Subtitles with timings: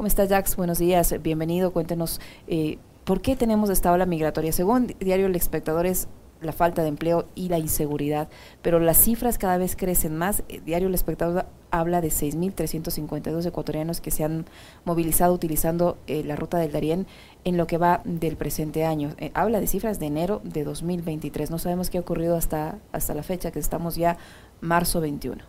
[0.00, 0.56] ¿Cómo está Jax?
[0.56, 1.74] Buenos días, bienvenido.
[1.74, 4.50] Cuéntenos eh, por qué tenemos esta ola migratoria.
[4.50, 6.08] Según Diario El Espectador es
[6.40, 8.30] la falta de empleo y la inseguridad,
[8.62, 10.42] pero las cifras cada vez crecen más.
[10.48, 14.46] Eh, Diario El Espectador habla de 6.352 ecuatorianos que se han
[14.86, 17.06] movilizado utilizando eh, la ruta del Darién
[17.44, 19.10] en lo que va del presente año.
[19.18, 21.50] Eh, habla de cifras de enero de 2023.
[21.50, 24.16] No sabemos qué ha ocurrido hasta, hasta la fecha, que estamos ya
[24.62, 25.44] marzo 21.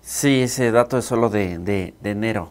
[0.00, 2.50] Sí, ese dato es solo de, de, enero.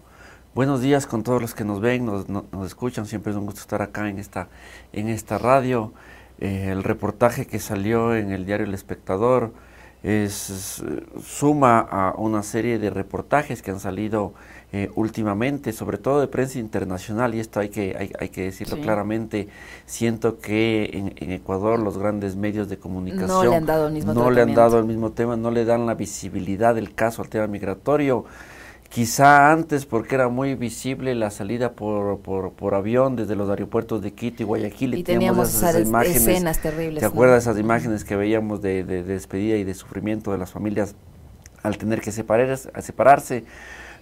[0.54, 3.05] Buenos días con todos los que nos ven, nos, nos, escuchan.
[3.05, 4.49] Siempre es un gusto estar acá en esta,
[4.91, 5.94] en esta radio.
[6.41, 9.53] Eh, el reportaje que salió en el diario El Espectador
[10.03, 10.84] es,
[11.23, 14.34] suma a una serie de reportajes que han salido
[14.73, 18.77] eh, últimamente, sobre todo de prensa internacional, y esto hay que, hay, hay que decirlo
[18.81, 19.47] claramente,
[19.86, 24.13] siento que en, Ecuador los grandes medios de comunicación no le han dado el mismo,
[24.13, 27.30] no le han dado el mismo tema, no le dan la visibilidad del caso al
[27.30, 28.25] tema migratorio.
[28.91, 34.12] Quizá antes, porque era muy visible la salida por, por, avión desde los aeropuertos de
[34.12, 34.95] Quito y Guayaquil.
[34.95, 37.00] Y teníamos esas, imágenes, escenas terribles.
[37.00, 40.95] ¿Te acuerdas esas imágenes que veíamos de, despedida y de sufrimiento de las familias
[41.64, 42.70] al tener que separarse?
[42.81, 43.45] separarse?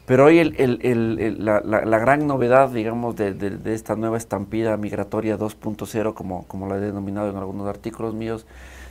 [0.07, 5.37] Pero hoy el, el, la, la, gran novedad, digamos, de, de, esta nueva estampida migratoria
[5.37, 8.47] 2.0, como, como la he denominado en algunos artículos míos,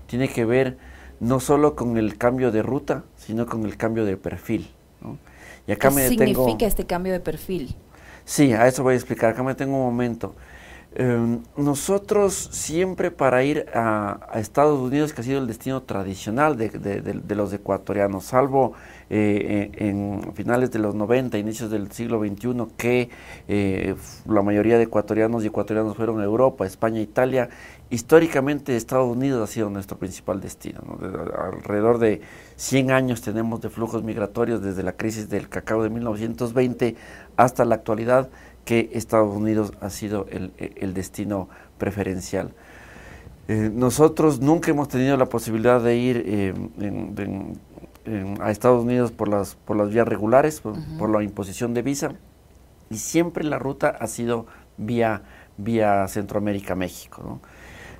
[0.06, 0.78] tiene que ver
[1.18, 4.70] no solo con el cambio de ruta, sino con el cambio de perfil.
[5.00, 5.18] ¿no?
[5.76, 7.76] ¿Qué significa este cambio de perfil?
[8.24, 9.30] Sí, a eso voy a explicar.
[9.30, 10.34] Acá me tengo un momento.
[10.94, 17.34] Em, nosotros siempre para ir a, Estados Unidos, que ha sido el destino tradicional de,
[17.34, 18.72] los ecuatorianos, salvo
[19.10, 23.08] eh, en, finales de los 90, inicios del siglo XXI, que
[23.48, 23.94] eh,
[24.26, 27.48] la mayoría de ecuatorianos y ecuatorianos fueron a Europa, España, Italia,
[27.90, 30.80] históricamente Estados Unidos ha sido nuestro principal destino.
[31.36, 32.20] alrededor de
[32.56, 36.96] 100 años tenemos de flujos migratorios desde la crisis del cacao de 1920
[37.36, 38.28] hasta la actualidad
[38.64, 42.52] que Estados Unidos ha sido el, destino preferencial.
[43.48, 46.54] Eh, nosotros nunca hemos tenido la posibilidad de ir eh,
[48.40, 52.12] a Estados Unidos por las, por las vías regulares, por, la imposición de visa,
[52.90, 54.46] y siempre la ruta ha sido
[54.76, 55.22] vía,
[55.56, 57.40] vía Centroamérica-México.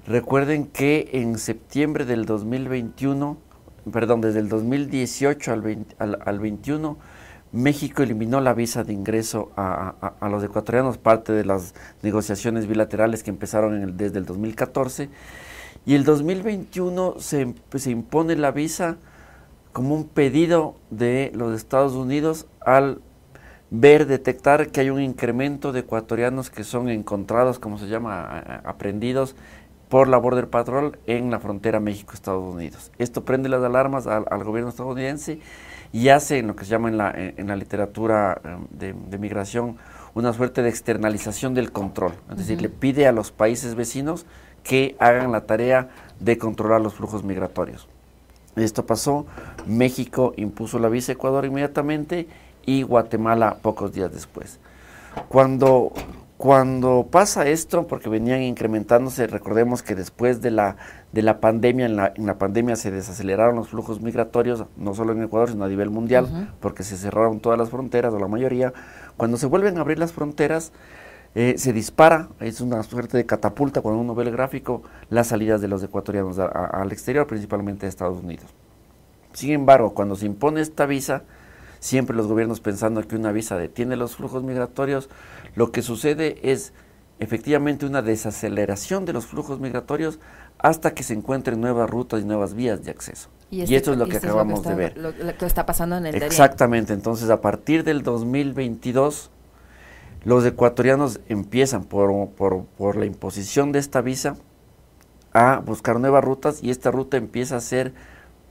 [0.07, 3.37] Recuerden que en septiembre del 2021,
[3.93, 6.97] perdón, desde el 2018 al, al, al 21,
[7.53, 13.31] México eliminó la visa de ingreso a, los ecuatorianos, parte de las negociaciones bilaterales que
[13.31, 15.09] empezaron desde el 2014.
[15.87, 18.99] Y el 2021 se, se impone la visa
[19.79, 23.01] como un pedido de los Estados Unidos al
[23.71, 29.37] ver, detectar que hay un incremento de ecuatorianos que son encontrados, como se llama, aprendidos
[29.89, 32.91] por la Border Patrol en la frontera México-Estados Unidos.
[32.99, 35.39] Esto prende las alarmas al, al gobierno estadounidense
[35.93, 39.77] y hace en lo que se llama en la, en la literatura em, de, migración
[40.13, 42.15] una suerte de externalización del control.
[42.33, 44.27] Es decir, le pide a los países vecinos
[44.65, 47.87] que hagan la tarea de controlar los flujos migratorios.
[48.65, 49.27] Esto pasó,
[49.67, 52.29] México impuso la visa a Ecuador inmediatamente
[52.65, 54.59] y Guatemala pocos días después.
[55.29, 55.93] Cuando
[56.39, 60.77] cuando pasa esto, porque venían incrementándose, recordemos que después de la,
[61.13, 65.13] de la pandemia, en la, en la pandemia se desaceleraron los flujos migratorios, no solo
[65.13, 68.73] en Ecuador, sino a nivel mundial, porque se cerraron todas las fronteras, o la mayoría.
[69.17, 70.71] Cuando se vuelven a abrir las fronteras,
[71.35, 75.61] eh, se dispara, es una suerte de catapulta cuando uno ve el gráfico, las salidas
[75.61, 78.47] de los ecuatorianos al exterior, principalmente a Estados Unidos.
[79.33, 81.23] Sin embargo, cuando se impone esta visa,
[81.81, 85.09] siempre los gobiernos pensando que una visa detiene los flujos migratorios,
[85.55, 86.73] lo que sucede es
[87.21, 90.19] efectivamente una desaceleración de los flujos migratorios
[90.59, 93.29] hasta que se encuentren nuevas rutas y nuevas vías de acceso.
[93.51, 94.99] Y, este esto es lo que acabamos de ver.
[94.99, 99.31] Lo, que está pasando en el Exactamente, entonces a partir del 2022
[100.25, 104.37] los ecuatorianos empiezan por, por, la imposición de esta visa
[105.33, 107.93] a buscar nuevas rutas y esta ruta empieza a ser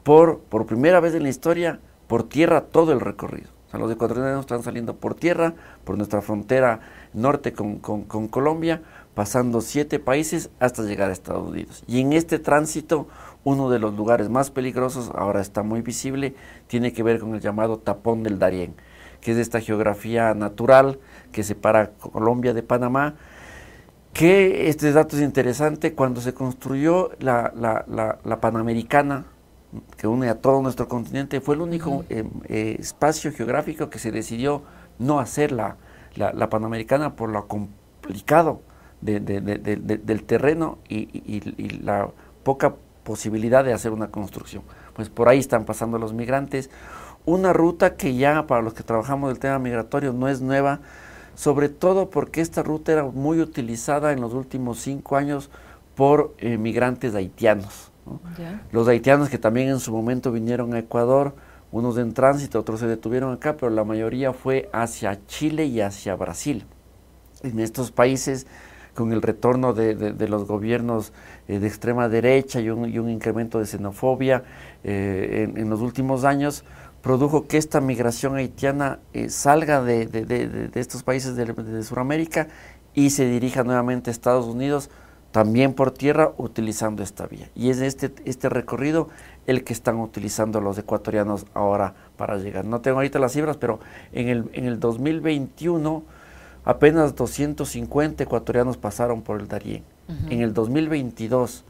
[0.03, 3.57] por, por primera vez en la historia por tierra todo el recorrido.
[3.73, 6.79] Los ecuatorianos están saliendo por tierra, por nuestra frontera
[7.13, 8.81] norte con, Colombia,
[9.13, 11.83] pasando siete países hasta llegar a Estados Unidos.
[11.87, 13.07] Y en este tránsito,
[13.43, 16.33] uno de los lugares más peligrosos, ahora está muy visible,
[16.67, 18.73] tiene que ver con el llamado tapón del Darién,
[19.21, 20.99] que es esta geografía natural
[21.31, 23.15] que separa Colombia de Panamá,
[24.13, 29.25] que este dato es interesante, cuando se construyó la, la Panamericana,
[29.97, 34.11] que une a todo nuestro continente, fue el único eh, eh, espacio geográfico que se
[34.11, 34.63] decidió
[34.99, 35.75] no hacer la,
[36.15, 38.61] la, Panamericana por lo complicado
[39.01, 42.09] del terreno y, la
[42.43, 44.63] poca posibilidad de hacer una construcción.
[44.95, 46.69] Pues por ahí están pasando los migrantes.
[47.25, 50.79] Una ruta que ya para los que trabajamos el tema migratorio no es nueva,
[51.37, 55.51] sobre todo porque esta ruta era muy utilizada en los últimos cinco años
[55.95, 57.91] por eh, migrantes haitianos.
[58.71, 61.35] Los haitianos que también en su momento vinieron a Ecuador,
[61.71, 66.15] unos en tránsito, otros se detuvieron acá, pero la mayoría fue hacia Chile y hacia
[66.15, 66.65] Brasil.
[67.43, 68.47] En estos países,
[68.95, 71.13] con el retorno de, los gobiernos
[71.47, 74.43] eh, de extrema derecha y un, incremento de xenofobia
[74.83, 76.63] eh, en, los últimos años,
[77.01, 82.47] produjo que esta migración haitiana eh, salga de, estos países de, Sudamérica
[82.93, 84.89] y se dirija nuevamente a Estados Unidos,
[85.31, 87.49] también por tierra, utilizando esta vía.
[87.55, 89.09] Y es este, este recorrido
[89.45, 92.65] el que están utilizando los ecuatorianos ahora para llegar.
[92.65, 93.79] No tengo ahorita las cifras, pero
[94.11, 96.03] en el, en el 2021
[96.65, 99.83] apenas 250 ecuatorianos pasaron por el Darién.
[100.29, 101.65] En el 2022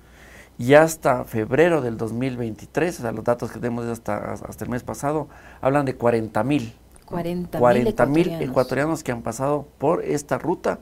[0.57, 4.83] y hasta febrero del 2023, o sea, los datos que tenemos hasta, hasta el mes
[4.83, 5.27] pasado,
[5.61, 6.73] hablan de 40 mil.
[7.05, 10.79] 40 mil ecuatorianos que han pasado por esta ruta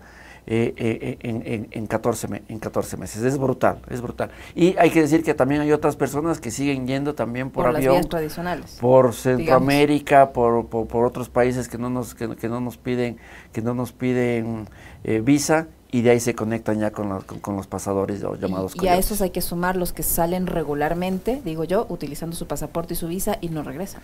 [0.48, 3.24] eh, eh, en, en, 14 en 14 meses.
[3.24, 4.30] Es brutal, es brutal.
[4.54, 7.76] Y hay que decir que también hay otras personas que siguen yendo también por, por
[7.76, 8.08] avión.
[8.08, 8.78] tradicionales.
[8.80, 13.18] Por Centroamérica, por, por, otros países que no nos, que, no nos piden,
[13.54, 14.68] que no nos piden
[15.04, 18.84] eh, visa y de ahí se conectan ya con los, con, los pasadores llamados y,
[18.84, 22.96] y a esos hay que sumar los que salen regularmente, digo yo, utilizando su pasaporte
[22.96, 24.02] y su visa y no regresan.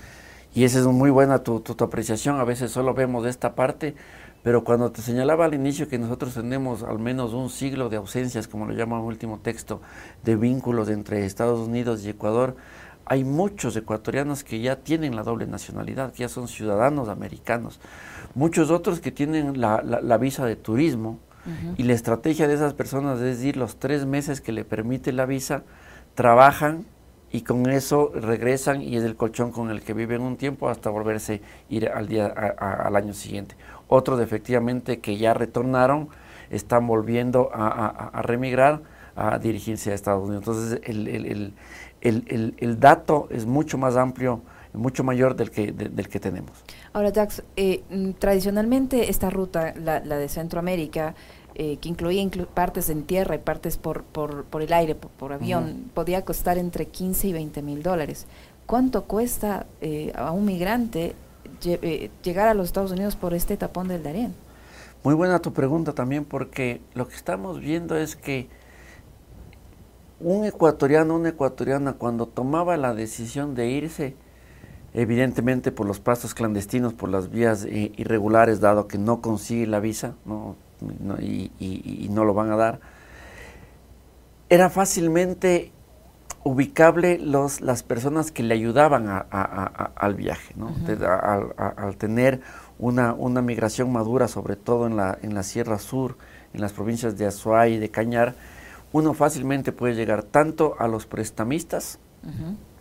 [0.55, 3.93] Y esa es muy buena tu, tu, tu apreciación, a veces solo vemos esta parte,
[4.41, 8.47] pero cuando te señalaba al inicio que nosotros tenemos al menos un siglo de ausencias,
[8.47, 9.81] como lo llama el último texto,
[10.23, 12.55] de vínculos entre Estados Unidos y Ecuador,
[13.03, 17.81] hay muchos ecuatorianos que ya tienen la doble nacionalidad, que ya son ciudadanos americanos.
[18.33, 21.19] Muchos otros que tienen la, la, visa de turismo.
[21.77, 25.25] Y la estrategia de esas personas es ir los tres meses que le permite la
[25.25, 25.63] visa,
[26.15, 26.85] trabajan
[27.31, 30.89] y con eso regresan y es el colchón con el que viven un tiempo hasta
[30.89, 33.55] volverse ir al día al año siguiente
[33.91, 36.07] otros efectivamente que ya retornaron
[36.49, 38.81] están volviendo a, remigrar,
[39.17, 40.43] a dirigirse a Estados Unidos.
[40.47, 40.79] Entonces
[42.01, 44.41] el, dato es mucho más amplio,
[44.73, 46.51] mucho mayor del que, del que tenemos.
[46.93, 51.15] Ahora, Jax, eh, mm, tradicionalmente esta ruta, la, de Centroamérica,
[51.55, 55.91] eh, que incluía partes en tierra y partes por, por, por el aire, por, avión,
[55.93, 58.25] podía costar entre 15 y 20 mil dólares.
[58.65, 61.13] ¿Cuánto cuesta eh, a un migrante
[62.23, 64.33] llegar a los Estados Unidos por este tapón del Darién?
[65.03, 68.47] Muy buena tu pregunta también, porque lo que estamos viendo es que
[70.19, 74.15] un ecuatoriano, una ecuatoriana, cuando tomaba la decisión de irse,
[74.93, 79.79] evidentemente por los pasos clandestinos, por las vías eh, irregulares, dado que no consigue la
[79.79, 80.15] visa
[81.19, 82.79] y, no lo van a dar,
[84.49, 85.71] era fácilmente
[86.43, 90.75] ubicable los, las personas que le ayudaban al viaje, ¿no?
[91.05, 92.41] al, tener
[92.79, 96.17] una, una, migración madura, sobre todo en la, en la Sierra Sur,
[96.53, 98.35] en las provincias de Azuay y de Cañar,
[98.91, 101.99] uno fácilmente puede llegar tanto a los prestamistas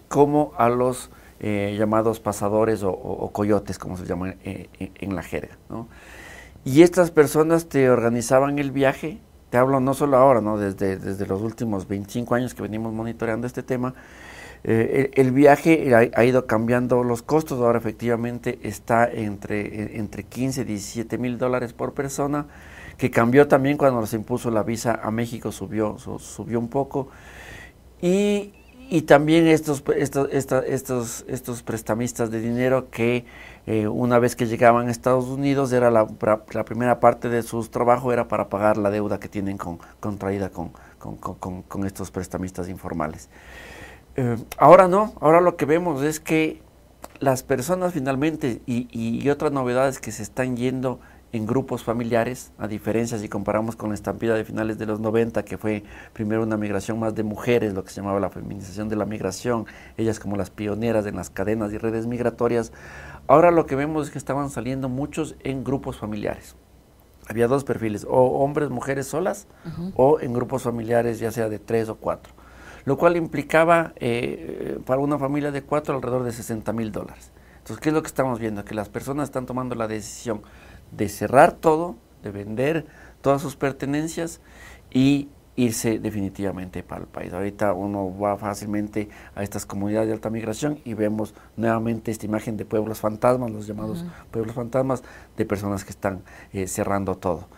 [0.08, 1.10] como a los
[1.40, 5.56] eh, llamados pasadores o, coyotes, como se llaman eh, en la jerga.
[5.69, 5.88] ¿no?
[6.64, 10.58] Y estas personas te organizaban el viaje, te hablo no solo ahora, ¿no?
[10.58, 13.94] Desde, desde los últimos 25 años que venimos monitoreando este tema,
[14.62, 20.64] eh, el, viaje ha, ido cambiando los costos, ahora efectivamente está entre, entre 15 y
[20.64, 22.46] 17 mil dólares por persona,
[22.98, 27.09] que cambió también cuando se impuso la visa a México, subió, subió un poco.
[28.02, 28.52] Y,
[28.90, 33.25] y también estos, estos, estos, estos prestamistas de dinero que
[33.68, 36.09] eh, una vez que llegaban a Estados Unidos, era la,
[36.64, 40.73] primera parte de su trabajo era para pagar la deuda que tienen con, contraída con,
[40.99, 43.28] con, con, estos prestamistas informales.
[44.16, 46.61] Eh, ahora no, ahora lo que vemos es que
[47.20, 50.99] las personas finalmente y, y, otras novedades que se están yendo
[51.32, 55.44] en grupos familiares, a diferencia si comparamos con la estampida de finales de los 90,
[55.44, 58.96] que fue primero una migración más de mujeres, lo que se llamaba la feminización de
[58.96, 62.72] la migración, ellas como las pioneras en las cadenas y redes migratorias,
[63.30, 66.56] Ahora lo que vemos es que estaban saliendo muchos en grupos familiares.
[67.28, 69.46] Había dos perfiles, o hombres, mujeres solas,
[69.94, 72.32] o en grupos familiares, ya sea de tres o cuatro.
[72.84, 77.30] Lo cual implicaba eh, para una familia de cuatro alrededor de 60 mil dólares.
[77.58, 78.64] Entonces, ¿qué es lo que estamos viendo?
[78.64, 80.42] Que las personas están tomando la decisión
[80.92, 82.87] de cerrar todo, de vender
[83.23, 84.40] todas sus pertenencias
[84.90, 87.32] y irse definitivamente para el país.
[87.32, 92.56] Ahorita uno va fácilmente a estas comunidades de alta migración y vemos nuevamente esta imagen
[92.56, 95.02] de pueblos fantasmas, los llamados pueblos fantasmas,
[95.37, 97.49] de personas que están eh, cerrando todo.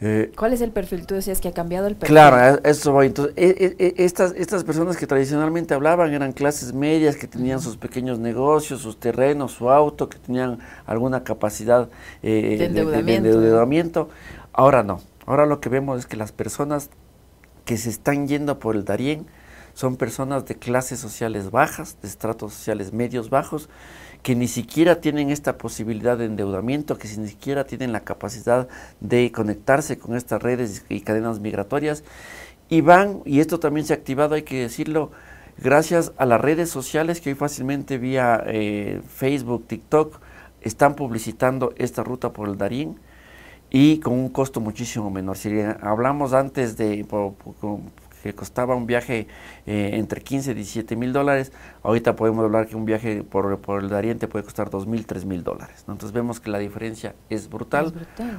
[0.00, 1.06] Eh, ¿Cuál es el perfil?
[1.06, 2.14] Tú decías que ha cambiado el perfil.
[2.14, 3.06] Claro, eso voy.
[3.06, 7.60] Entonces, e, e, e, estas, estas personas que tradicionalmente hablaban eran clases medias, que tenían
[7.60, 11.88] sus pequeños negocios, sus terrenos, su auto, que tenían alguna capacidad
[12.22, 13.28] eh, de, endeudamiento.
[13.28, 14.08] de, endeudamiento.
[14.52, 15.00] Ahora no.
[15.24, 16.90] Ahora lo que vemos es que las personas
[17.64, 19.26] que se están yendo por el Darién
[19.72, 23.68] son personas de clases sociales bajas, de estratos sociales medios bajos,
[24.22, 28.68] que ni siquiera tienen esta posibilidad de endeudamiento, que ni siquiera tienen la capacidad
[29.00, 32.04] de conectarse con estas redes y cadenas migratorias.
[32.68, 35.12] Y van, y esto también se ha activado, hay que decirlo,
[35.58, 40.18] gracias a las redes sociales que hoy fácilmente vía eh, Facebook, TikTok,
[40.60, 42.98] están publicitando esta ruta por el Darín
[43.70, 45.36] y con un costo muchísimo menor.
[45.36, 47.06] Si hablamos antes de,
[48.26, 49.26] que costaba un viaje
[49.66, 51.52] eh, entre 15 y 17 mil dólares,
[51.82, 55.24] ahorita podemos hablar que un viaje por, por el Dariente puede costar 2 mil, 3
[55.24, 55.76] mil dólares.
[55.80, 57.92] Entonces vemos que la diferencia es brutal.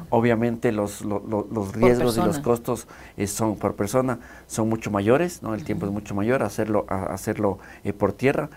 [0.09, 5.53] Obviamente los, los riesgos y los costos eh, son por persona son mucho mayores, ¿no?
[5.53, 8.49] el tiempo es mucho mayor hacerlo, hacerlo eh, por tierra.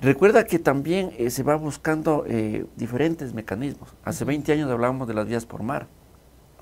[0.00, 2.24] Recuerda que también se va buscando
[2.76, 3.94] diferentes mecanismos.
[4.02, 5.86] Hace 20 años hablábamos de las vías por mar.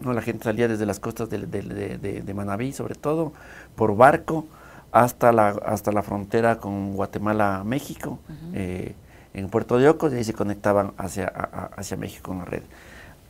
[0.00, 0.12] ¿No?
[0.12, 3.32] La gente salía desde las costas de, de, de, Manabí, sobre todo,
[3.76, 4.46] por barco,
[4.92, 8.18] hasta la, hasta la frontera con Guatemala, México,
[8.54, 8.94] eh,
[9.34, 12.62] en Puerto de Ocos, y ahí se conectaban hacia, hacia México en la red.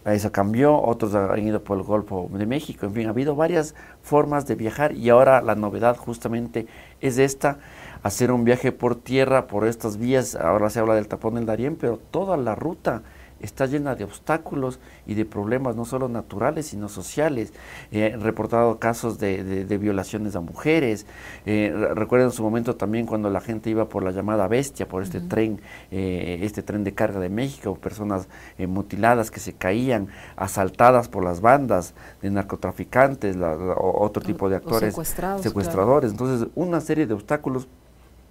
[0.05, 3.75] Eso cambió, otros han ido por el Golfo de México, en fin, ha habido varias
[4.03, 6.67] formas de viajar y ahora la novedad justamente
[7.03, 7.59] es esta,
[8.03, 11.77] hacer un viaje por tierra, por estas vías, ahora se habla del tapón del Darién,
[11.77, 13.03] pero toda la ruta
[13.41, 17.53] está llena de obstáculos y de problemas no solo naturales, sino sociales.
[17.93, 21.07] Eh, reportado casos de, violaciones a mujeres.
[21.47, 25.03] Eh, recuerdo en su momento también cuando la gente iba por la llamada bestia, por
[25.03, 28.29] este tren, eh, este tren de carga de México, personas
[28.59, 34.57] eh, mutiladas que se caían, asaltadas por las bandas de narcotraficantes, o otro tipo de
[34.57, 34.95] actores
[35.41, 36.11] secuestradores.
[36.11, 37.69] Entonces, una serie de obstáculos.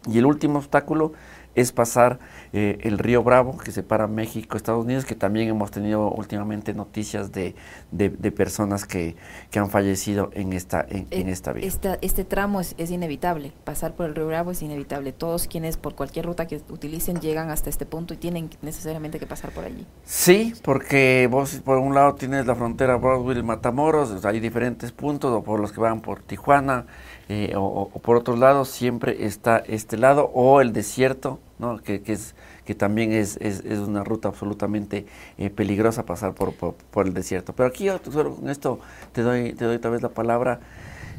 [0.07, 1.11] Y el último obstáculo
[1.55, 2.19] es pasar
[2.53, 7.31] eh, el río Bravo que separa México Estados Unidos, que también hemos tenido últimamente noticias
[7.31, 7.55] de,
[7.91, 9.15] de, personas que,
[9.51, 11.67] que, han fallecido en esta, en, eh, esta vía.
[12.01, 15.11] este tramo es, es, inevitable, pasar por el río Bravo es inevitable.
[15.11, 19.25] Todos quienes por cualquier ruta que utilicen llegan hasta este punto y tienen necesariamente que
[19.25, 19.85] pasar por allí.
[20.05, 25.59] Sí, porque vos por un lado tienes la frontera Brownsville-Matamoros, hay diferentes puntos, o por
[25.59, 26.85] los que van por Tijuana,
[27.31, 31.77] eh, o, por otro lado siempre está este lado o el desierto, ¿no?
[31.77, 32.33] que, que, es,
[32.65, 35.05] que también es, es, es una ruta absolutamente
[35.37, 37.53] eh, peligrosa pasar por, por, el desierto.
[37.53, 38.79] Pero aquí solo con esto
[39.11, 40.59] te doy, te doy otra vez la palabra.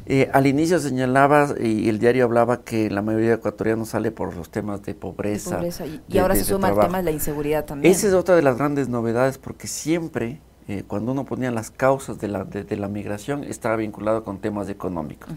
[0.05, 4.35] Eh, al inicio señalabas y el diario hablaba que la mayoría de ecuatorianos sale por
[4.35, 5.61] los temas de pobreza.
[6.09, 7.89] Y, ahora se suma el tema de la inseguridad también.
[7.89, 10.41] Esa es otra de las grandes novedades porque siempre
[10.87, 15.29] cuando uno ponía las causas de la, de, la migración estaba vinculado con temas económicos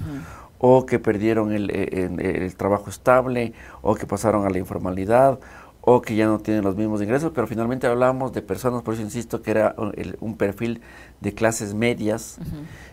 [0.67, 3.53] o que perdieron el, eh, el, trabajo estable,
[3.83, 5.39] o que pasaron a la informalidad,
[5.83, 9.03] o que ya no tienen los mismos ingresos, pero finalmente hablamos de personas, por eso
[9.03, 9.77] insisto que era
[10.21, 10.81] un, perfil
[11.21, 12.39] de clases medias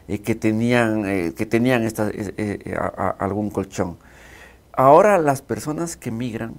[0.10, 2.12] eh, que tenían, eh, que tenían esta,
[3.20, 3.96] algún colchón.
[4.74, 6.56] Ahora las personas que migran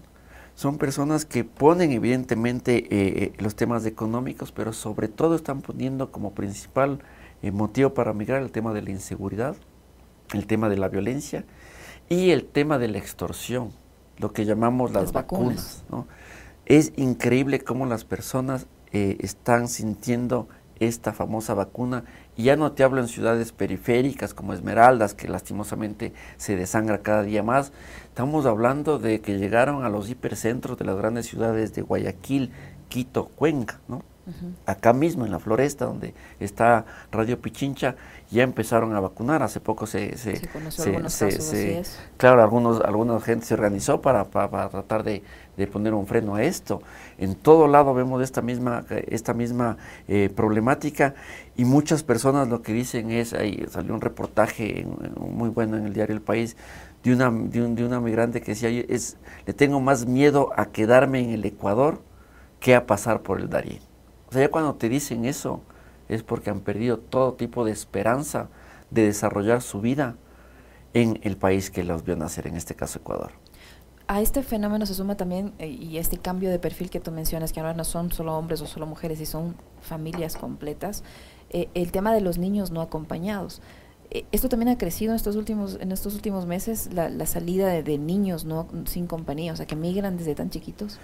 [0.55, 7.01] son personas que ponen evidentemente los temas económicos, pero sobre todo están poniendo como principal
[7.43, 9.57] motivo para migrar el tema de la inseguridad,
[10.33, 11.45] el tema de la violencia
[12.09, 13.73] y el tema de la extorsión,
[14.19, 15.85] lo que llamamos las, vacunas.
[16.67, 20.49] Es increíble cómo las personas eh, están sintiendo
[20.79, 22.05] esta famosa vacuna.
[22.37, 27.23] Y ya no te hablo en ciudades periféricas como Esmeraldas, que lastimosamente se desangra cada
[27.23, 27.73] día más.
[28.05, 32.53] Estamos hablando de que llegaron a los hipercentros de las grandes ciudades de Guayaquil,
[32.89, 34.03] Quito, Cuenca, ¿no?
[34.67, 37.97] Acá mismo en la floresta donde está Radio Pichincha
[38.31, 39.43] ya empezaron a vacunar.
[39.43, 40.37] Hace poco se, se,
[41.11, 41.83] se,
[42.17, 45.25] claro, algunos, alguna gente se organizó para, para, tratar de,
[45.57, 46.83] de, poner un freno a esto.
[47.19, 49.77] En todo lado vemos esta misma, esta misma
[50.07, 51.15] eh, problemática
[51.57, 54.87] y muchas personas lo que dicen es, ahí salió un reportaje
[55.19, 56.57] muy bueno en el diario El País
[57.03, 60.67] de una, de, un, de una migrante que decía, es, le tengo más miedo a
[60.67, 62.01] quedarme en el Ecuador
[62.61, 63.92] que a pasar por el Darién.
[64.33, 65.61] O sea, ya cuando te dicen eso,
[66.09, 68.49] es porque han perdido todo tipo de esperanza
[68.91, 70.17] de desarrollar su vida
[70.95, 73.33] en el país que los vio nacer, en este caso Ecuador.
[74.07, 77.53] A este fenómeno se suma también, eh, y este cambio de perfil que tú mencionas,
[77.53, 81.05] que ahora no son solo hombres o solo mujeres, y son familias completas,
[81.51, 83.61] eh, el tema de los niños no acompañados.
[84.11, 87.99] Eh, esto también ha crecido en estos últimos, en estos últimos meses, la, salida de,
[87.99, 90.99] niños no sin compañía, o sea, que migran desde tan chiquitos.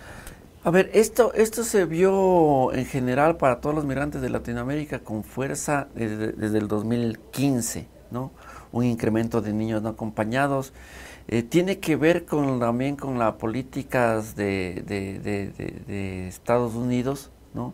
[0.69, 5.25] A ver, esto, esto se vio en general para todos los migrantes de Latinoamérica con
[5.25, 8.33] fuerza desde, el 2015, ¿no?
[8.71, 10.75] Un incremento de niños no acompañados.
[11.27, 17.73] Eh, tiene que ver con, también con las políticas de, de, Estados Unidos, ¿no?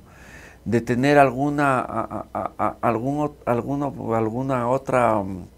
[0.64, 1.80] De tener alguna,
[2.80, 3.86] algún, alguna,
[4.16, 5.48] alguna otra mm,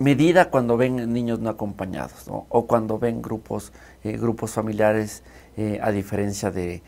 [0.00, 2.26] medida cuando ven niños no acompañados.
[2.28, 3.72] O cuando ven grupos,
[4.04, 5.22] eh, grupos familiares
[5.54, 6.82] eh, a diferencia de,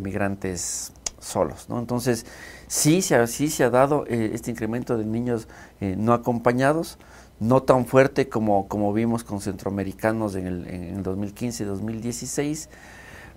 [0.00, 1.68] migrantes solos.
[1.68, 1.78] ¿no?
[1.78, 2.24] Entonces,
[2.66, 5.48] sí se ha, sí se ha dado eh, este incremento de niños
[5.82, 6.98] eh, no acompañados,
[7.40, 12.70] no tan fuerte como, como vimos con centroamericanos en el, en 2015 y 2016.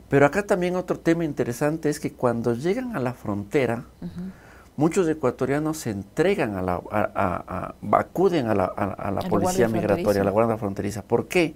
[0.07, 3.83] Pero acá también otro tema interesante es que cuando llegan a la frontera,
[4.77, 6.81] muchos ecuatorianos se entregan a la,
[7.91, 11.01] acuden a la, a la policía migratoria, a la Guardia Fronteriza.
[11.01, 11.55] ¿Por qué?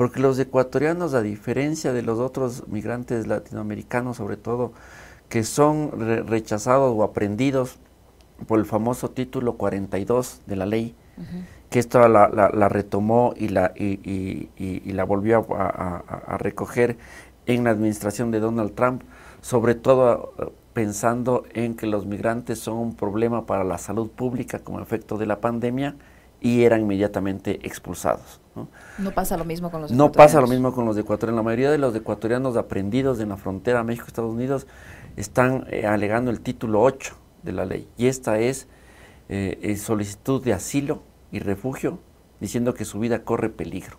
[0.00, 4.72] Porque los ecuatorianos, a diferencia de los otros migrantes latinoamericanos, sobre todo,
[5.28, 5.90] que son
[6.26, 7.76] rechazados o aprendidos
[8.46, 10.94] por el famoso título 42 de la ley,
[11.68, 16.96] que esto la, retomó y la, y, la volvió a, recoger
[17.44, 19.02] en la administración de Donald Trump,
[19.42, 24.60] sobre todo eh, pensando en que los migrantes son un problema para la salud pública
[24.60, 25.94] como efecto de la pandemia
[26.40, 28.40] y eran inmediatamente expulsados.
[28.56, 29.10] ¿no?
[29.12, 31.36] pasa lo mismo con los No pasa lo mismo con los ecuatorianos.
[31.36, 34.66] La mayoría de los ecuatorianos aprendidos en la frontera México-Estados Unidos
[35.16, 37.88] están eh, alegando el título 8 de la ley.
[37.96, 38.68] Y esta es
[39.28, 41.98] eh, solicitud de asilo y refugio,
[42.40, 43.98] diciendo que su vida corre peligro.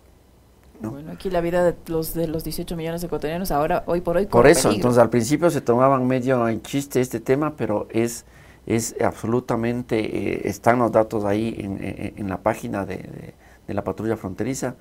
[0.90, 4.16] Bueno, aquí la vida de los de los 18 millones de ecuatorianos ahora, hoy por
[4.16, 7.86] hoy, corre Por eso, entonces al principio se tomaban medio en chiste este tema, pero
[7.90, 8.24] es
[8.66, 13.34] es absolutamente, eh, están los datos ahí en, la página de,
[13.66, 14.76] la patrulla fronteriza,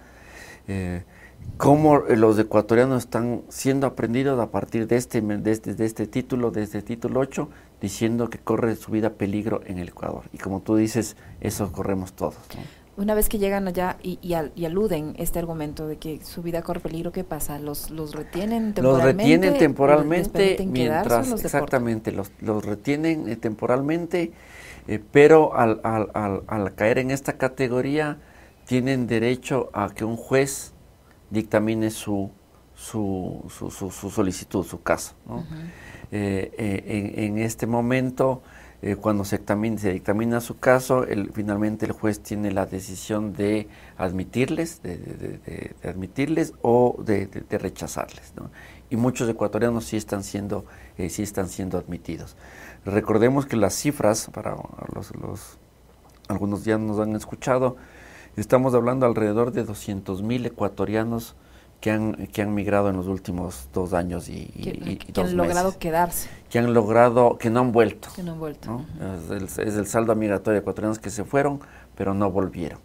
[0.68, 1.04] eh,
[1.58, 6.52] cómo los ecuatorianos están siendo aprendidos a partir de este, de este, de este título,
[6.52, 7.50] de este título 8,
[7.82, 10.24] diciendo que corre su vida peligro en el Ecuador.
[10.34, 12.38] Y como tú dices, eso corremos todos.
[13.02, 16.82] Una vez que llegan allá y, y, aluden este argumento de que su vida corre
[16.82, 17.58] peligro, ¿qué pasa?
[17.58, 18.84] ¿Los, los retienen temporalmente?
[18.84, 24.34] Los retienen temporalmente mientras, exactamente, los, los retienen eh, temporalmente,
[24.88, 28.20] eh, pero al, al, al, caer en esta categoría
[28.66, 30.74] tienen derecho a que un juez
[31.32, 32.30] dictamine su,
[32.76, 35.16] su, su, su, solicitud, su caso.
[36.12, 36.52] Eh,
[36.86, 38.44] en, en, este momento
[38.82, 43.68] eh, cuando se, dictamina su caso, finalmente el juez tiene la decisión de
[43.98, 48.34] admitirles, de, admitirles o de, rechazarles.
[48.90, 50.66] Y muchos ecuatorianos sí están siendo,
[50.98, 52.36] eh, sí están siendo admitidos.
[52.84, 54.56] Recordemos que las cifras, para
[54.94, 55.60] los, los
[56.28, 57.76] algunos ya nos han escuchado,
[58.36, 61.36] estamos hablando alrededor de 200 mil ecuatorianos
[61.82, 66.30] que han, que han migrado en los últimos dos años y, que, han logrado quedarse.
[66.50, 68.10] Que han logrado, que no han vuelto.
[68.16, 68.86] Que no han vuelto.
[69.36, 71.60] Es, el, saldo migratorio de ecuatorianos que se fueron,
[71.98, 72.80] pero no volvieron.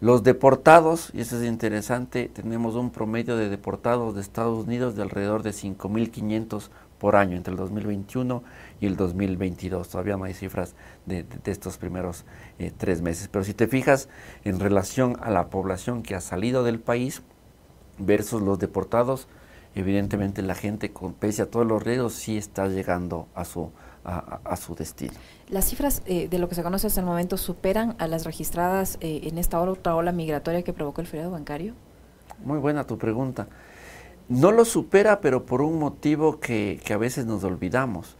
[0.00, 5.02] Los deportados, y eso es interesante, tenemos un promedio de deportados de Estados Unidos de
[5.02, 8.42] alrededor de 5.500 por año entre el 2021
[8.80, 9.88] y el 2022.
[9.88, 10.74] Todavía no hay cifras
[11.06, 12.24] de, estos primeros
[12.58, 13.28] eh, tres meses.
[13.28, 14.08] Pero si te fijas
[14.42, 17.22] en relación a la población que ha salido del país,
[18.06, 19.28] versus los deportados,
[19.74, 23.70] evidentemente la gente, con, pese a todos los riesgos, sí está llegando a su,
[24.04, 25.12] a, su destino.
[25.48, 28.98] ¿Las cifras eh, de lo que se conoce hasta el momento superan a las registradas
[29.00, 31.74] eh, en esta otra ola migratoria que provocó el feriado bancario?
[32.44, 33.46] Muy buena tu pregunta.
[34.28, 38.16] No lo supera, pero por un motivo que, que a veces nos olvidamos.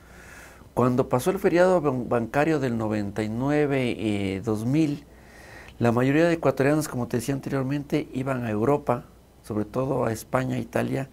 [0.75, 5.05] Cuando pasó el feriado bancario del 99 2000, eh,
[5.79, 9.05] la mayoría de ecuatorianos, como te decía anteriormente, iban a Europa
[9.43, 11.09] sobre todo a España, Italia,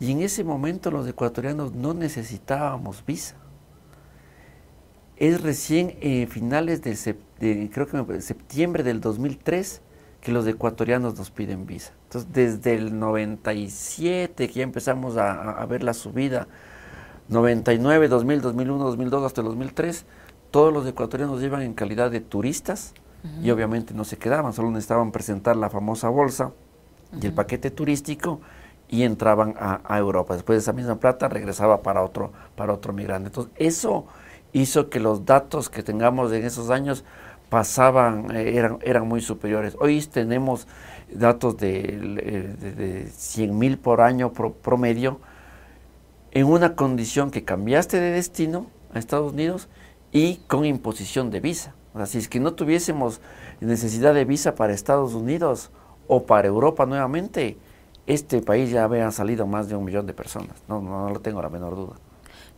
[0.00, 3.36] y en ese momento los ecuatorianos no necesitábamos visa.
[5.16, 9.80] Es recién eh, finales de, creo que septiembre del 2003
[10.20, 11.92] que los ecuatorianos nos piden visa.
[12.04, 16.48] Entonces, desde el 97 que ya empezamos a, ver la subida,
[17.28, 20.04] 99, 2000, 2001, 2002 hasta el 2003,
[20.50, 22.94] todos los ecuatorianos iban en calidad de turistas
[23.42, 26.52] y obviamente no se quedaban, solo necesitaban presentar la famosa bolsa
[27.20, 28.40] y el paquete turístico
[28.88, 30.34] y entraban a, Europa.
[30.34, 33.28] Después de esa misma plata regresaba para otro, para otro migrante.
[33.28, 34.06] Entonces, eso
[34.52, 37.04] hizo que los datos que tengamos en esos años
[37.48, 39.76] pasaban, eh, eran, eran muy superiores.
[39.80, 40.66] Hoy tenemos
[41.12, 41.82] datos de,
[42.60, 45.20] de, 100 mil por año promedio
[46.32, 49.68] en una condición que cambiaste de destino a Estados Unidos
[50.12, 51.74] y con imposición de visa.
[51.94, 53.20] O sea, si es que no tuviésemos
[53.60, 55.70] necesidad de visa para Estados Unidos,
[56.06, 57.56] o para Europa nuevamente,
[58.06, 61.40] este país ya había salido más de un millón de personas, no, no, lo tengo
[61.40, 61.94] la menor duda.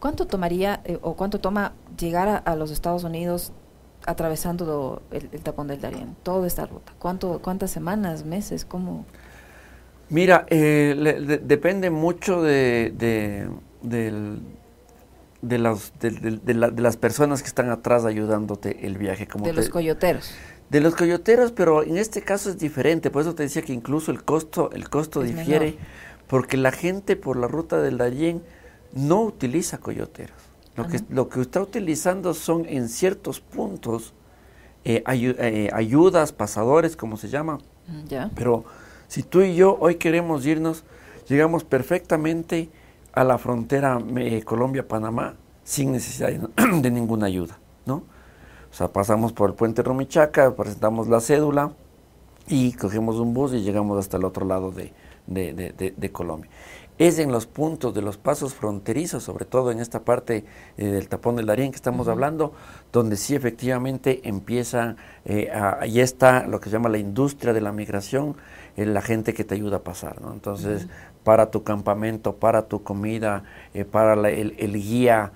[0.01, 3.53] ¿Cuánto tomaría eh, o cuánto toma llegar a, los Estados Unidos
[4.05, 6.93] atravesando el, tapón del Darién, toda esta ruta?
[6.99, 8.65] ¿Cuánto, ¿Cuántas semanas, meses?
[8.65, 9.07] ¿Cómo?
[10.09, 13.49] Mira, eh, depende mucho de, de,
[13.83, 19.27] de, las, de, las personas que están atrás ayudándote el viaje.
[19.27, 20.33] Como de los coyoteros.
[20.71, 24.11] De los coyoteros, pero en este caso es diferente, por eso te decía que incluso
[24.11, 25.79] el costo, el costo difiere,
[26.27, 28.43] porque la gente por la ruta del Darién
[28.93, 30.37] no utiliza coyoteros.
[30.75, 34.13] Lo, que, lo que está utilizando son en ciertos puntos
[34.85, 37.59] eh, eh, ayudas, pasadores, como se llama.
[37.89, 38.35] Mm.
[38.35, 38.65] Pero
[39.09, 40.85] si tú y yo hoy queremos irnos,
[41.29, 42.69] llegamos perfectamente
[43.13, 48.05] a la frontera eh, Colombia-Panamá sin necesidad de, ninguna ayuda, ¿no?
[48.77, 51.73] O sea, pasamos por el puente Romichaca, presentamos la cédula
[52.47, 54.93] y cogemos un bus y llegamos hasta el otro lado de,
[55.27, 56.51] de Colombia.
[56.99, 60.45] Es en los puntos de los pasos fronterizos, sobre todo en esta parte
[60.79, 62.55] eh, del tapón del Darién que estamos hablando,
[62.91, 67.71] donde sí efectivamente empieza, eh, ahí está lo que se llama la industria de la
[67.73, 68.37] migración,
[68.79, 70.33] eh, la gente que te ayuda a pasar, ¿no?
[70.33, 70.87] Entonces,
[71.23, 73.45] para tu campamento, para tu comida,
[73.91, 75.33] para el, guía,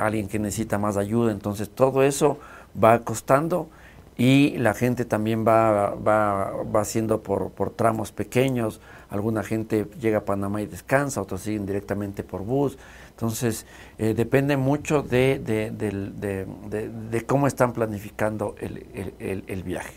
[0.00, 2.38] alguien que necesita más ayuda, entonces todo eso
[2.82, 3.68] va costando
[4.16, 10.18] y la gente también va, va, va haciendo por, por tramos pequeños, alguna gente llega
[10.18, 12.78] a Panamá y descansa, otros siguen directamente por bus.
[13.10, 13.64] Entonces,
[13.98, 19.94] eh, depende mucho de, de, cómo están planificando el, viaje.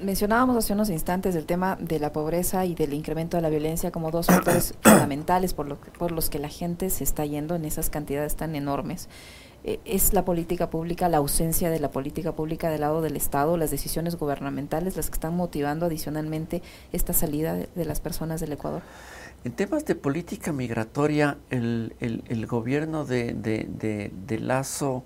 [0.00, 3.90] Mencionábamos hace unos instantes el tema de la pobreza y del incremento de la violencia
[3.90, 7.64] como dos factores fundamentales por, lo, por los que la gente se está yendo en
[7.64, 9.08] esas cantidades tan enormes.
[9.64, 13.56] Eh, es la política pública, la ausencia de la política pública del lado del Estado,
[13.56, 18.82] las decisiones gubernamentales las que están motivando adicionalmente esta salida de, las personas del Ecuador?
[19.44, 25.04] En temas de política migratoria, el, el, gobierno de, de, Lazo,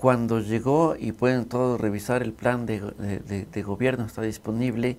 [0.00, 4.96] cuando llegó, y pueden todos revisar el plan de, gobierno, está disponible,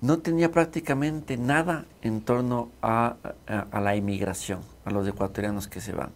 [0.00, 5.92] no tenía prácticamente nada en torno a, a la inmigración, a los ecuatorianos que se
[5.92, 6.10] van.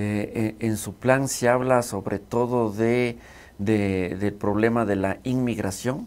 [0.00, 3.18] Eh, eh, en su plan se habla sobre todo de,
[3.58, 6.06] del problema de la inmigración,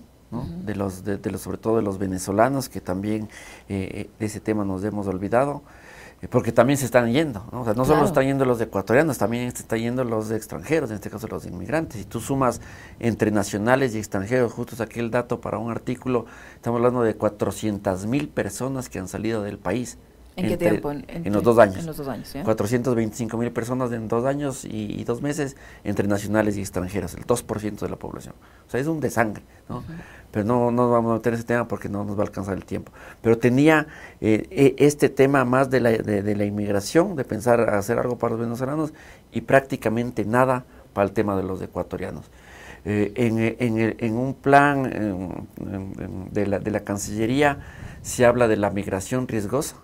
[0.63, 3.27] de, los, de, los, sobre todo de los venezolanos, que también
[3.67, 5.61] eh, de ese tema nos hemos olvidado,
[6.29, 7.61] porque también se están yendo, ¿no?
[7.61, 10.97] O sea, no solo están yendo los ecuatorianos, también se están yendo los extranjeros, en
[10.97, 11.97] este caso los inmigrantes.
[11.99, 12.61] Si tú sumas
[12.99, 18.05] entre nacionales y extranjeros, justo saqué el dato para un artículo, estamos hablando de 400
[18.05, 19.97] mil personas que han salido del país
[20.41, 20.91] ¿En qué tiempo?
[20.91, 21.77] En, los dos años.
[21.77, 26.57] En los dos años, 425 mil personas en dos años y, dos meses entre nacionales
[26.57, 28.33] y extranjeras, el 2% de la población.
[28.67, 29.83] O sea, es un desangre, ¿no?
[30.31, 32.65] Pero no, no vamos a meter ese tema porque no nos va a alcanzar el
[32.65, 32.91] tiempo.
[33.21, 33.87] Pero tenía
[34.21, 38.31] eh, e, este tema más de la, de, la inmigración, de pensar hacer algo para
[38.31, 38.93] los venezolanos
[39.31, 42.25] y prácticamente nada para el tema de los ecuatorianos.
[42.83, 45.47] Eh, en, en, en, un plan
[46.31, 47.59] de, la, de la Cancillería
[48.01, 49.75] se habla de la migración riesgosa,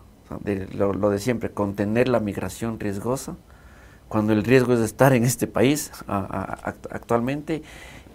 [0.42, 3.36] de, lo, de siempre, contener la migración riesgosa,
[4.08, 7.64] cuando el riesgo es estar en este país actualmente.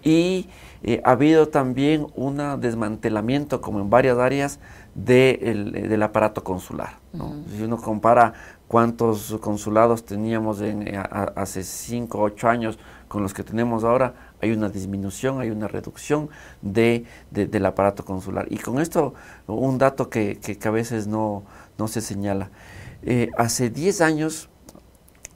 [0.05, 0.49] Y
[0.83, 4.59] eh, ha habido también un desmantelamiento, como en varias áreas,
[4.95, 6.99] del aparato consular.
[7.49, 8.33] Si uno compara
[8.69, 11.03] cuántos consulados teníamos en, eh,
[11.37, 15.69] hace 5 o 8 años con los que tenemos ahora, hay una disminución, hay una
[15.69, 16.29] reducción
[16.61, 18.47] de, del aparato consular.
[18.51, 19.15] Y con esto,
[19.47, 21.45] un dato que, que, que a veces no,
[21.79, 22.51] no se señala.
[23.05, 24.51] Eh, hace 10 años,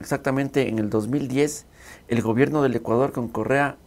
[0.01, 1.65] exactamente en el 2010,
[2.09, 3.77] el gobierno del Ecuador con Correa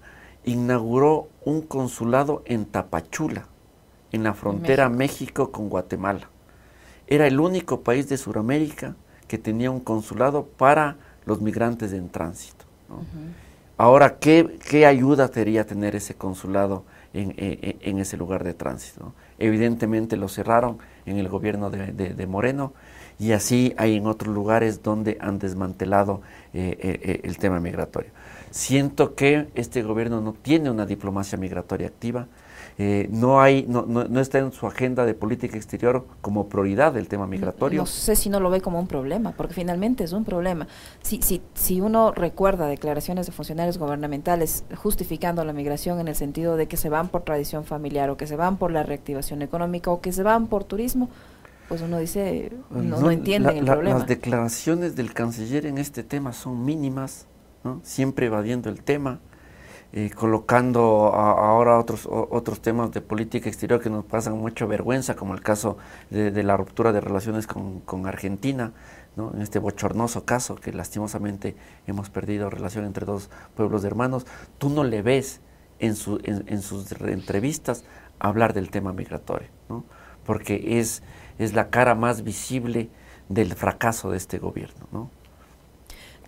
[0.44, 3.46] inauguró un consulado en Tapachula,
[4.12, 5.52] en la frontera México.
[5.52, 6.30] con Guatemala.
[7.06, 8.96] Era el único país de Sudamérica
[9.28, 12.64] que tenía un consulado para los migrantes en tránsito.
[13.80, 19.14] Ahora, ¿qué, ¿qué, ayuda sería tener ese consulado en, en ese lugar de tránsito?
[19.38, 22.74] Evidentemente lo cerraron en el gobierno de, Moreno
[23.18, 26.20] y así hay en otros lugares donde han desmantelado
[26.52, 28.10] eh, eh, eh, el tema migratorio.
[28.50, 32.26] Siento que este gobierno no tiene una diplomacia migratoria activa,
[33.10, 37.26] no, hay, no, no, está en su agenda de política exterior como prioridad el tema
[37.26, 37.82] migratorio.
[37.82, 40.66] No sé si no lo ve como un problema, porque finalmente es un problema.
[41.02, 46.56] Si, si, si uno recuerda declaraciones de funcionarios gubernamentales justificando la migración en el sentido
[46.56, 49.90] de que se van por tradición familiar o que se van por la reactivación económica
[49.90, 51.10] o que se van por turismo,
[51.68, 53.98] pues uno dice, no, no, entienden el problema.
[53.98, 57.26] Las declaraciones del canciller en este tema son mínimas,
[57.82, 59.20] siempre evadiendo el tema.
[59.92, 65.34] Eh, colocando ahora otros, otros temas de política exterior que nos pasan mucha vergüenza, como
[65.34, 65.78] el caso
[66.10, 68.72] de, la ruptura de relaciones con, con Argentina,
[69.16, 69.32] ¿no?
[69.34, 74.26] en este bochornoso caso que lastimosamente hemos perdido relación entre dos pueblos de hermanos,
[74.58, 75.40] tú no le ves
[75.80, 77.84] en, su, en, sus entrevistas
[78.20, 79.84] hablar del tema migratorio, ¿no?
[80.24, 81.02] porque es,
[81.38, 82.90] es la cara más visible
[83.28, 84.86] del fracaso de este gobierno.
[84.92, 85.10] ¿no?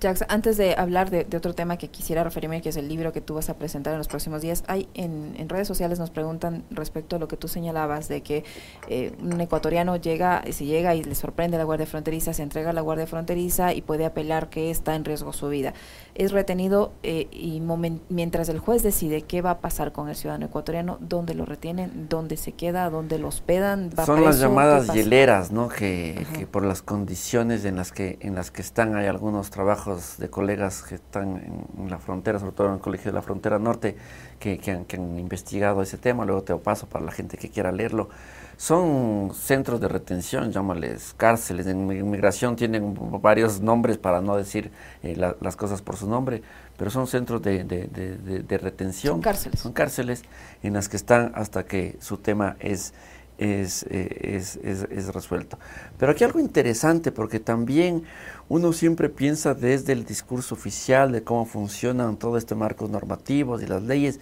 [0.02, 3.20] Jax, antes de hablar de, otro tema que quisiera referirme, que es el libro que
[3.20, 7.16] tú vas a presentar en los próximos días, hay en, redes sociales nos preguntan respecto
[7.16, 8.44] a lo que tú señalabas de que
[8.88, 12.72] eh, un ecuatoriano llega, si llega y le sorprende la Guardia Fronteriza, se entrega a
[12.72, 15.74] la Guardia Fronteriza y puede apelar que está en riesgo su vida.
[16.14, 17.62] Es retenido eh, y
[18.08, 22.08] mientras el juez decide qué va a pasar con el ciudadano ecuatoriano, dónde lo retienen,
[22.08, 23.90] dónde se queda, dónde lo hospedan.
[23.96, 25.68] Va Son las llamadas hieleras, ¿no?
[25.68, 29.91] Que, que por las condiciones en las que en las que están hay algunos trabajos
[30.18, 33.58] de colegas que están en, la frontera, sobre todo en el Colegio de la Frontera
[33.58, 33.96] Norte,
[34.38, 38.08] que, han, investigado ese tema, luego te lo paso para la gente que quiera leerlo.
[38.56, 41.66] Son centros de retención, llámales cárceles.
[41.66, 44.70] En inmigración tienen varios nombres para no decir
[45.02, 46.42] eh, las cosas por su nombre,
[46.76, 49.14] pero son centros de, de, retención.
[49.14, 49.60] Son cárceles.
[49.60, 50.22] Son cárceles
[50.62, 52.94] en las que están hasta que su tema es
[53.38, 55.58] es, eh, es, es, es, resuelto.
[55.98, 58.04] Pero aquí algo interesante, porque también
[58.48, 63.66] uno siempre piensa desde el discurso oficial de cómo funcionan todos estos marcos normativos y
[63.66, 64.20] las leyes,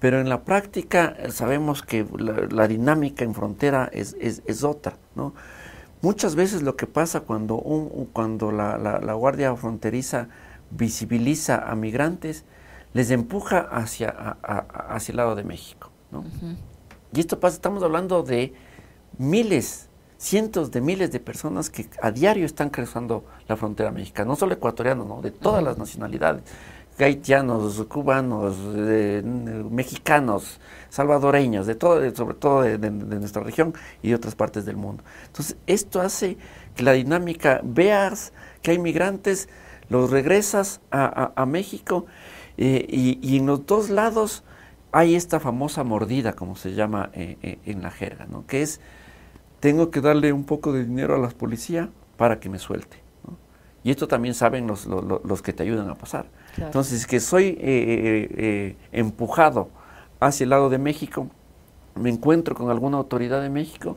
[0.00, 4.14] pero en la práctica eh, sabemos que la, dinámica en frontera es,
[4.64, 4.96] otra.
[5.14, 5.34] ¿no?
[6.02, 10.28] Muchas veces lo que pasa cuando, un, cuando la, la, Guardia Fronteriza
[10.70, 12.44] visibiliza a migrantes,
[12.92, 15.90] les empuja hacia, hacia el lado de México.
[17.12, 18.52] Y esto pasa, estamos hablando de
[19.18, 24.36] miles, cientos de miles de personas que a diario están cruzando la frontera mexicana, no
[24.36, 25.22] solo ecuatorianos, ¿no?
[25.22, 26.42] de todas las nacionalidades,
[27.04, 28.56] haitianos, cubanos,
[29.70, 35.04] mexicanos, salvadoreños, de todo, sobre todo de, nuestra región y de otras partes del mundo.
[35.26, 36.36] Entonces, esto hace
[36.74, 39.48] que la dinámica, veas que hay migrantes,
[39.88, 42.06] los regresas a, México
[42.58, 44.42] eh, y, y en los dos lados
[44.92, 48.46] hay esta famosa mordida, como se llama eh, eh, en la jerga, ¿no?
[48.46, 48.80] que es,
[49.60, 52.98] tengo que darle un poco de dinero a la policía para que me suelte.
[53.84, 56.26] Y esto también saben los, los, que te ayudan a pasar.
[56.56, 59.70] Entonces, que soy eh, empujado
[60.20, 61.28] hacia el lado de México,
[61.94, 63.96] me encuentro con alguna autoridad de México,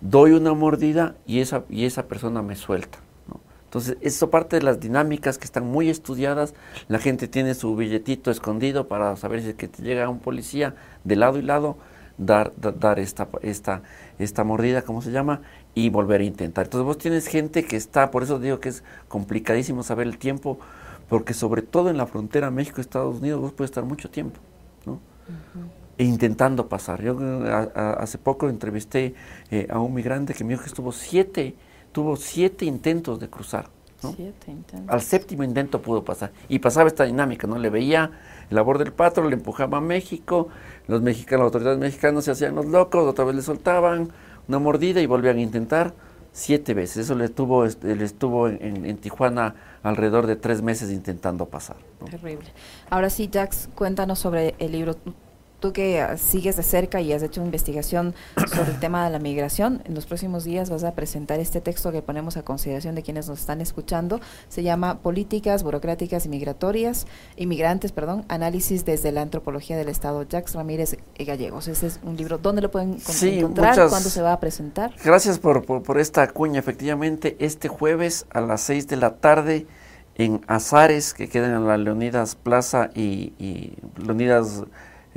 [0.00, 2.98] doy una mordida y esa, y esa persona me suelta.
[3.68, 6.54] Entonces, esto parte de las dinámicas que están muy estudiadas.
[6.88, 10.74] La gente tiene su billetito escondido para saber si es que te llega un policía
[11.04, 11.76] de lado y lado,
[12.16, 13.82] dar, dar esta, esta,
[14.18, 15.42] esta mordida, como se llama,
[15.74, 16.64] y volver a intentar.
[16.64, 20.58] Entonces, vos tienes gente que está, por eso digo que es complicadísimo saber el tiempo,
[21.10, 24.40] porque sobre todo en la frontera México-Estados Unidos vos puedes estar mucho tiempo,
[24.86, 24.98] ¿no?
[25.98, 27.02] E intentando pasar.
[27.02, 27.18] Yo
[27.74, 29.14] hace poco entrevisté
[29.50, 31.54] eh, a un migrante que me dijo que estuvo siete
[31.92, 33.68] tuvo siete intentos de cruzar.
[34.00, 34.88] Siete intentos.
[34.88, 36.30] Al séptimo intento pudo pasar.
[36.48, 37.58] Y pasaba esta dinámica, ¿no?
[37.58, 38.12] Le veía
[38.48, 40.48] el labor del patrón, le empujaba a México,
[40.86, 44.10] los mexicanos, las autoridades mexicanas se hacían los locos, otra vez le soltaban
[44.46, 45.94] una mordida y volvían a intentar
[46.32, 46.98] siete veces.
[46.98, 51.76] Eso le estuvo, le estuvo en, Tijuana alrededor de tres meses intentando pasar.
[52.08, 52.48] Terrible.
[52.90, 54.96] Ahora sí, Jax, cuéntanos sobre el libro
[55.60, 58.14] tú que sigues de cerca y has hecho investigación
[58.54, 61.92] sobre el tema de la migración, en los próximos días vas a presentar este texto
[61.92, 64.20] que ponemos a consideración de quienes nos están escuchando.
[64.48, 70.22] Se llama Políticas burocráticas y migratorias, inmigrantes, perdón, análisis desde la antropología del Estado.
[70.22, 71.68] Jacques Ramírez Gallegos.
[71.68, 72.38] Ese es un libro.
[72.38, 73.88] ¿Dónde lo pueden encontrar?
[73.88, 74.94] ¿Cuándo se va a presentar?
[75.04, 76.60] Gracias por, por, esta cuña.
[76.60, 79.66] Efectivamente, este jueves a las 6 de la tarde
[80.14, 84.64] en Azares, que quedan en la Leonidas Plaza y, y Leonidas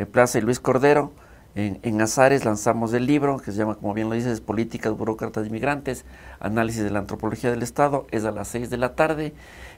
[0.05, 1.11] Plaza y Luis Cordero.
[1.53, 5.45] En, en, Azares lanzamos el libro que se llama, como bien lo dices, Políticas, Burócratas
[5.45, 6.05] y Migrantes,
[6.39, 8.07] Análisis de la Antropología del Estado.
[8.11, 9.33] Es a las 6 de la tarde.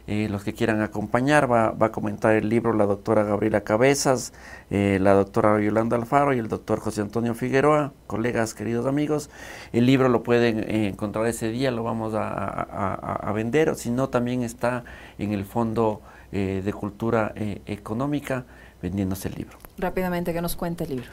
[0.06, 4.34] Eh, los que quieran acompañar, va, va, a comentar el libro la doctora Gabriela Cabezas,
[4.70, 9.30] eh, la doctora Yolanda Alfaro y el doctor José Antonio Figueroa, colegas, queridos amigos.
[9.72, 13.76] El libro lo pueden eh, encontrar ese día, lo vamos a, a, a vender, o
[13.76, 14.84] si no, también está
[15.18, 16.02] en el Fondo
[16.34, 17.32] de Cultura
[17.68, 18.46] Económica
[18.82, 19.63] vendiéndose el libro.
[19.78, 21.12] Rápidamente, ¿qué nos cuenta el libro?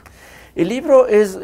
[0.53, 1.35] El libro es,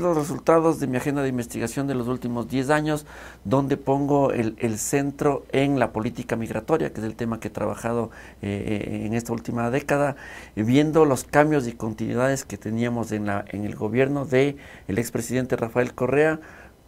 [0.00, 3.04] los resultados de mi agenda de investigación de los últimos 10 años,
[3.44, 8.10] donde pongo el, centro en la política migratoria, que es el tema que he trabajado
[8.40, 10.16] eh, eh, en esta última década,
[10.54, 14.56] viendo los cambios y continuidades que teníamos en, la, en el gobierno del
[14.88, 16.40] el expresidente Rafael Correa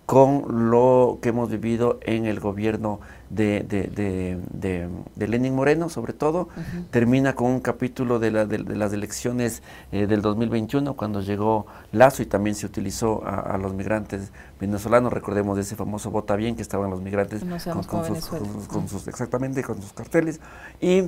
[0.08, 6.48] con lo que hemos vivido en el gobierno de, de, Lenin Moreno, sobre todo.
[6.90, 12.56] Termina con un capítulo de, las elecciones eh, del 2021, cuando llegó Lazo y también
[12.56, 15.12] se utilizó a, los migrantes venezolanos.
[15.12, 17.44] Recordemos de ese famoso Vota Bien, que estaban los migrantes
[17.86, 20.40] con, sus, exactamente, con sus carteles.
[20.80, 21.02] Y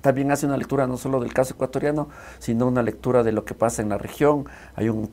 [0.00, 2.08] también hace una lectura no solo del caso ecuatoriano,
[2.38, 4.46] sino una lectura de lo que pasa en la región.
[4.76, 5.10] Hay, un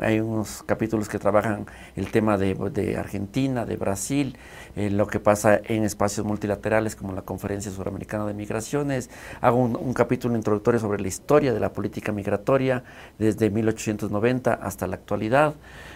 [0.00, 4.36] hay, unos capítulos que trabajan el tema de, Argentina, de Brasil,
[4.76, 9.10] eh, lo que pasa en espacios multilaterales como la Conferencia Suramericana de Migraciones.
[9.40, 12.84] Hago un, un, capítulo introductorio sobre la historia de la política migratoria
[13.18, 15.54] desde 1890 hasta la actualidad.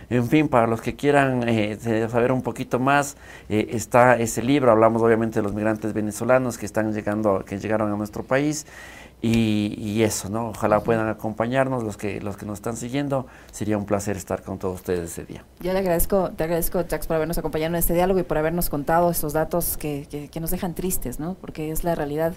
[0.08, 1.78] En fin, para los que quieran eh,
[2.10, 3.16] saber un poquito más,
[3.48, 4.70] eh, está ese libro.
[4.70, 8.66] Hablamos obviamente de los migrantes venezolanos que están llegando, que llegaron a nuestro país.
[9.22, 10.50] Y, eso, ¿no?
[10.50, 13.26] Ojalá puedan acompañarnos los que los que nos están siguiendo.
[13.50, 15.44] Sería un placer estar con todos ustedes ese día.
[15.58, 18.68] Yo le agradezco, te agradezco, Jax, por habernos acompañado en este diálogo y por habernos
[18.68, 21.34] contado estos datos que, que, nos dejan tristes, ¿no?
[21.40, 22.34] Porque es la realidad,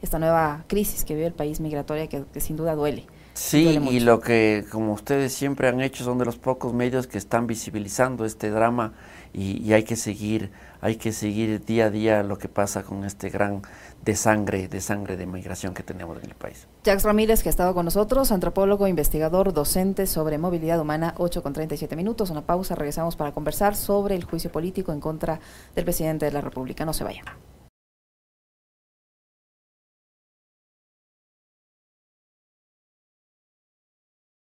[0.00, 3.04] esta nueva crisis que vive el país migratoria que sin duda duele.
[3.34, 7.16] Sí, y lo que, como ustedes siempre han hecho, son de los pocos medios que
[7.16, 8.92] están visibilizando este drama
[9.32, 10.50] y, hay que seguir,
[10.82, 13.62] hay que seguir día a día lo que pasa con este gran
[14.04, 16.66] de sangre, de sangre de migración que tenemos en el país.
[16.84, 21.54] Jacques Ramírez, que ha estado con nosotros, antropólogo, investigador, docente sobre movilidad humana, 8 con
[21.54, 22.28] 37 minutos.
[22.28, 25.40] Una pausa, regresamos para conversar sobre el juicio político en contra
[25.74, 26.84] del presidente de la República.
[26.84, 27.24] No se vayan.